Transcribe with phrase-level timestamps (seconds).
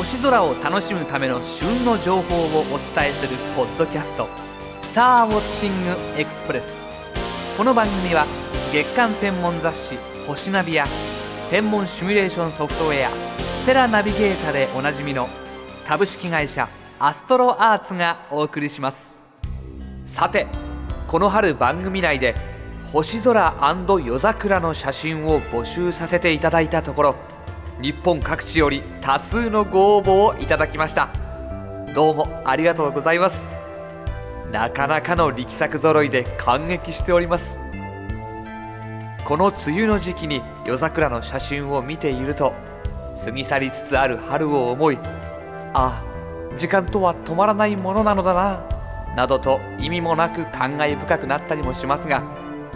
[0.00, 4.26] 星空を楽しむための旬の情報をお伝えするポッドキャスト
[4.80, 6.68] 「スターウォッチングエクスプレス」
[7.58, 8.24] この番組は
[8.72, 10.86] 月間天文雑誌「星ナビ」や
[11.50, 13.10] 天文シミュレーションソフトウェア
[13.62, 15.28] 「ステラナビゲータ」でおなじみの
[15.86, 16.66] 株式会社
[16.98, 19.16] アストロアーツがお送りします。
[20.06, 20.46] さて
[21.08, 22.34] この春番組内で
[22.90, 23.54] 星空
[24.02, 27.16] 夜桜の写真を募集させていただいたところ
[27.82, 31.08] 日本各地より多数のご応募をいただきました。
[31.94, 33.46] どうもありがとうございます。
[34.52, 37.58] なかなかの力作揃いで感激しております。
[39.24, 42.52] この梅雨の時期に夜桜の写真を見ていると
[43.24, 44.98] 過ぎ去りつつある春を思い
[45.72, 46.02] ああ
[46.58, 48.60] 時間とは止まらないものなのだな
[49.14, 52.24] などと意味もなく感慨深くなったりもしますが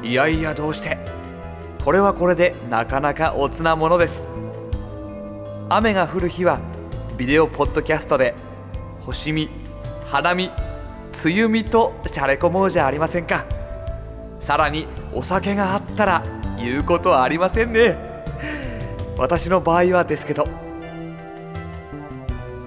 [0.01, 0.97] いやいやどうして
[1.85, 4.29] これはこれでなかなかおつなものです。
[5.71, 6.61] 雨が降る日は
[7.17, 8.35] ビデオポッドキャストで
[9.01, 9.49] 星見
[10.07, 10.51] 花見
[11.25, 13.47] 梅雨見としゃれ込もうじゃありませんか。
[14.41, 16.23] さらにお酒があったら
[16.59, 17.97] 言うことはありませんね。
[19.17, 20.47] 私の場合はですけど。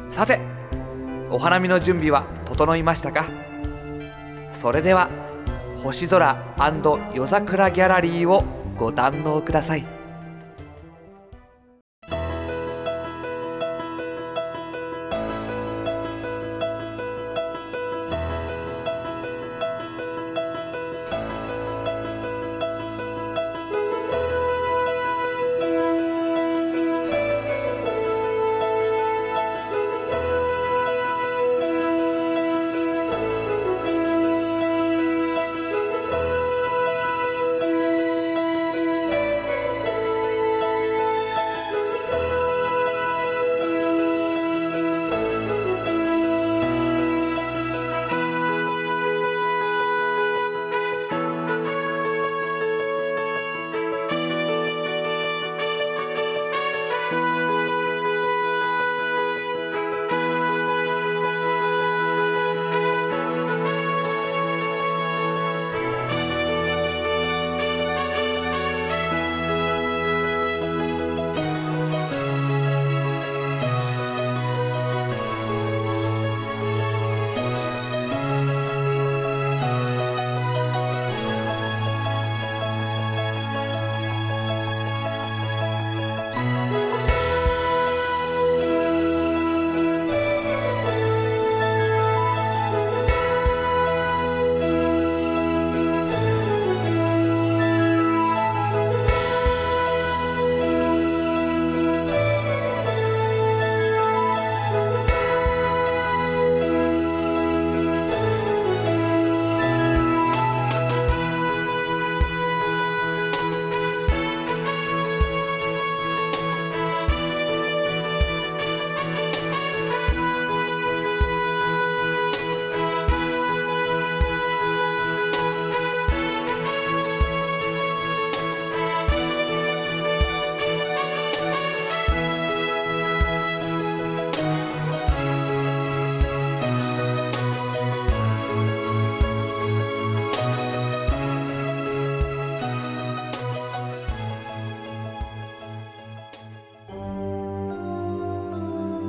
[0.09, 0.39] さて
[1.29, 3.25] お花見の準備は整いましたか？
[4.53, 5.09] それでは
[5.83, 6.35] 星空
[7.13, 8.43] 夜桜ギャラリーを
[8.75, 9.96] ご堪能ください。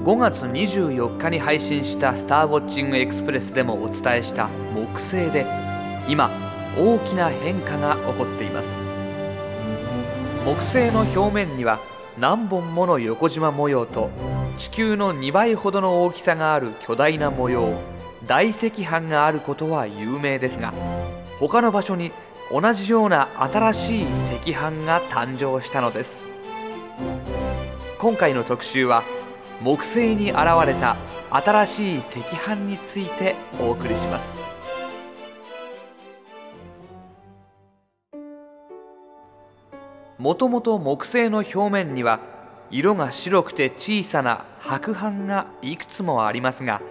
[0.08, 5.44] 5月24日に配信した「スターウォッチングエクスプレス」でもお伝えした木星で
[6.08, 6.30] 今
[6.78, 8.80] 大きな変化が起こっています。
[10.46, 11.78] 木星の表面には
[12.18, 14.08] 何本もの横縞模様と
[14.56, 17.74] 地球の2倍ほどの大きさがある巨大な模様
[18.26, 20.72] 大赤斑があることは有名ですが
[21.38, 22.12] 他の場所に
[22.50, 26.24] 同じような新しい赤斑が誕生したのです。
[27.98, 29.02] 今回の特集は
[29.60, 30.96] 「木星に現れた
[31.30, 34.38] 新しい赤飯についてお送りします。
[40.18, 42.20] もともと木星の表面には
[42.70, 46.82] 色が白くて小さな白斑がいくつもありますが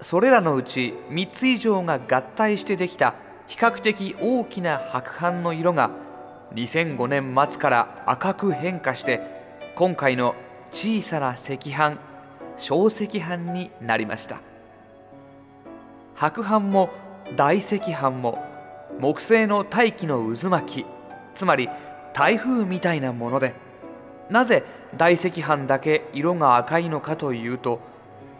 [0.00, 3.14] それらのうち3つ以上が合体してできた
[3.46, 5.92] 比較的大きな白斑の色が
[6.54, 9.20] 2005年末から赤く変化して
[9.76, 10.34] 今回の
[10.72, 11.98] 小さな赤飯
[12.56, 14.40] 小赤飯になりました。
[16.16, 16.88] 白飯も
[17.36, 18.42] 大赤飯も
[18.98, 20.86] 木星の大気の渦巻き
[21.34, 21.68] つまり
[22.14, 23.54] 台風みたいなもので
[24.30, 24.64] なぜ
[24.96, 27.80] 大赤飯だけ色が赤いのかというと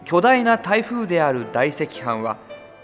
[0.05, 2.37] 巨大な台風である大赤飯は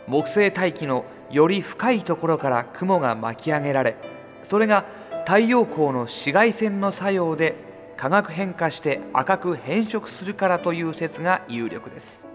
[0.07, 3.95] 木星大気のより深いところから雲が巻き上げられ
[4.43, 4.85] それが
[5.25, 7.55] 太陽光の紫外線の作用で
[7.97, 12.25] 化学変化して赤く変色するからという説が有力です。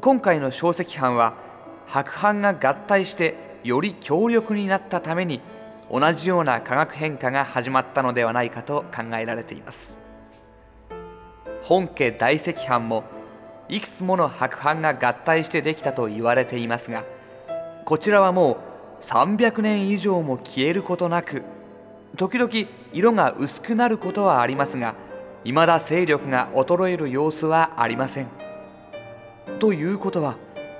[0.00, 1.34] 今回の小石斑は
[1.86, 3.34] 白斑が合体して
[3.64, 5.40] より強力になったために
[5.90, 9.98] 同じような化学変化が始まったのではないかと考えられています。
[11.62, 13.04] 本家大赤飯も
[13.68, 17.04] いくつもの白斑が合体してできたと言われていますが
[17.84, 18.58] こちらはも
[19.00, 21.42] う300年以上も消えることなく
[22.16, 22.50] 時々
[22.92, 24.94] 色が薄くなることはありますが
[25.44, 28.28] 未だ勢力が衰える様子はありません。
[29.58, 30.36] ということは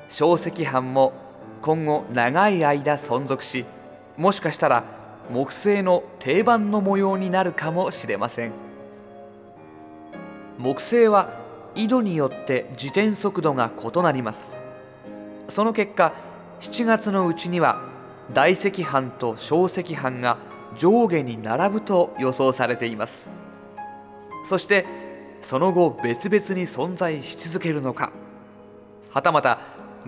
[0.09, 1.13] 小石斑も
[1.63, 3.65] 今後長い間存続し
[4.17, 4.85] もしかしたら
[5.31, 8.53] 木星の定番の模様になるかもしれません。
[10.59, 11.39] 木星は
[11.75, 14.57] 緯度によって自転速度が異なります。
[15.49, 16.13] その結果
[16.61, 17.83] 7月のうちには
[18.33, 20.39] 大赤飯と小赤飯が
[20.79, 23.29] 上下に並ぶと予想されています。
[24.45, 24.87] そして
[25.43, 28.13] その後別々に存在し続けるのか。
[29.11, 29.61] はたまた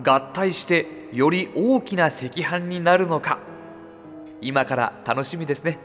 [0.03, 3.39] 合体してより大きな赤飯になるのか。
[4.41, 5.79] 今から楽しみですね。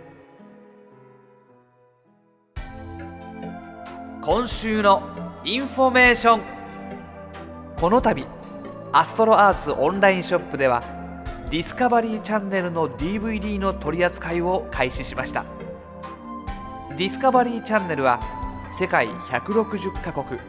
[4.22, 5.04] 今週の
[5.44, 6.42] インフォメーション。
[7.78, 8.26] この度
[8.94, 10.82] アストロアーツオンラインショップでは
[11.52, 15.46] ディスカバリーチャンネルの DVD の取り扱いを開始しました。
[16.98, 18.20] ディスカバリーチャンネルは
[18.72, 20.40] 世界160カ国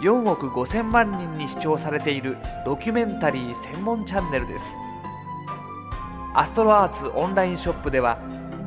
[0.00, 4.66] 4億5000万人に視聴されているドキュメンタリー専門チャンネルです。
[6.32, 8.18] アストロアーツオンラインショップでは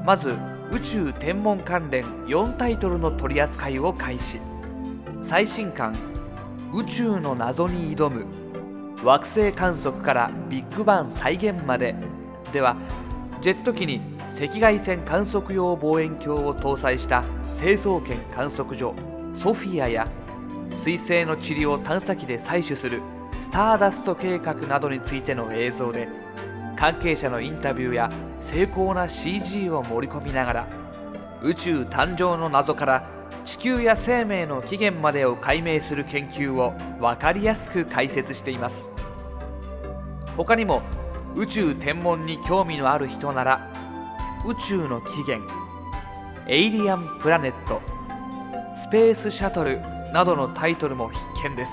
[0.05, 0.35] まず
[0.71, 4.41] 宇宙天文関連4タイトルの取り扱いを開始。
[5.21, 5.95] 最新刊
[6.73, 8.25] 「宇宙の謎に挑む
[9.03, 11.95] 惑星観測からビッグバン再現まで」
[12.51, 12.75] では
[13.41, 18.93] ジェット機に赤外線観測用望遠鏡を搭載した成層圏観測所
[19.33, 20.07] ソフィアや
[20.71, 23.01] 彗星の塵を探査機で採取する
[23.39, 26.07] スターダスト計画などについての映像で
[26.75, 30.67] 関係者のインタビューや精巧な CG を盛り込みながら
[31.41, 33.03] 宇宙誕生の謎から
[33.45, 38.87] 地球や生命の起源までを解明する研究を分かりやすく解説しています。
[40.37, 40.81] 他にも
[41.35, 43.69] 宇宙天文に興味のある人なら
[44.45, 45.51] 宇宙の起源
[46.47, 47.81] エイリアンプラネット
[48.77, 49.79] スペースシャトル
[50.13, 51.71] などのタイトルも必見です。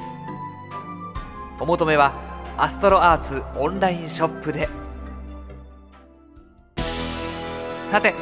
[1.58, 2.12] お求めは
[2.58, 4.68] アストロアーツオンラインショップで。
[7.86, 8.14] さて